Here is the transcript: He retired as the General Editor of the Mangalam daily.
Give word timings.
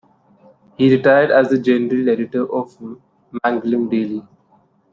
He 0.79 0.89
retired 0.91 1.29
as 1.29 1.49
the 1.51 1.59
General 1.59 2.09
Editor 2.09 2.51
of 2.51 2.75
the 2.79 2.99
Mangalam 3.45 3.87
daily. 3.87 4.23